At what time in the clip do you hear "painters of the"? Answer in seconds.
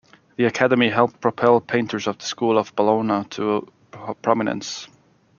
1.61-2.25